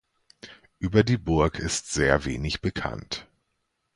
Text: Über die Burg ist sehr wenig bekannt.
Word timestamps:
Über 0.79 1.03
die 1.03 1.19
Burg 1.19 1.59
ist 1.59 1.91
sehr 1.93 2.25
wenig 2.25 2.59
bekannt. 2.61 3.27